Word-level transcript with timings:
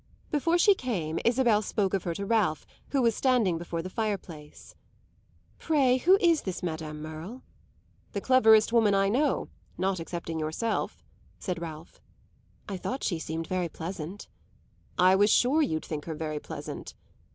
Before 0.31 0.57
she 0.57 0.73
came 0.73 1.19
Isabel 1.23 1.61
spoke 1.61 1.93
of 1.93 2.05
her 2.05 2.15
to 2.15 2.25
Ralph, 2.25 2.65
who 2.89 3.03
was 3.03 3.13
standing 3.15 3.59
before 3.59 3.83
the 3.83 3.87
fireplace. 3.91 4.73
"Pray 5.59 5.97
who 5.97 6.17
is 6.19 6.41
this 6.41 6.63
Madame 6.63 7.03
Merle?" 7.03 7.43
"The 8.13 8.21
cleverest 8.21 8.73
woman 8.73 8.95
I 8.95 9.09
know, 9.09 9.49
not 9.77 9.99
excepting 9.99 10.39
yourself," 10.39 11.03
said 11.37 11.61
Ralph. 11.61 12.01
"I 12.67 12.77
thought 12.77 13.03
she 13.03 13.19
seemed 13.19 13.45
very 13.45 13.69
pleasant." 13.69 14.27
"I 14.97 15.15
was 15.15 15.29
sure 15.29 15.61
you'd 15.61 15.85
think 15.85 16.05
her 16.05 16.15
very 16.15 16.39
pleasant." 16.39 16.95